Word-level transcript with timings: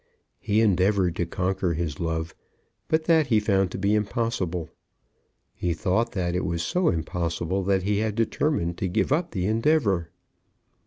He 0.39 0.61
endeavoured 0.61 1.15
to 1.17 1.27
conquer 1.27 1.75
his 1.75 1.99
love; 1.99 2.33
but 2.87 3.03
that 3.03 3.27
he 3.27 3.39
found 3.39 3.69
to 3.69 3.77
be 3.77 3.93
impossible. 3.93 4.67
He 5.53 5.75
thought 5.75 6.13
that 6.13 6.33
it 6.33 6.43
was 6.43 6.63
so 6.63 6.87
impossible 6.89 7.61
that 7.65 7.83
he 7.83 7.99
had 7.99 8.15
determined 8.15 8.79
to 8.79 8.87
give 8.87 9.11
up 9.11 9.29
the 9.29 9.45
endeavour. 9.45 10.09